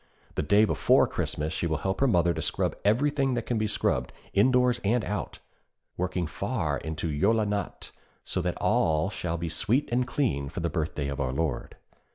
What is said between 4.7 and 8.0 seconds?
and out, working far into 'Jóla Natt,'